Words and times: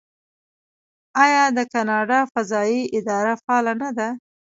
آیا 1.25 1.43
د 1.57 1.59
کاناډا 1.73 2.19
فضایی 2.33 2.81
اداره 2.97 3.33
فعاله 3.41 3.73
نه 3.81 3.89
ده؟ 3.97 4.09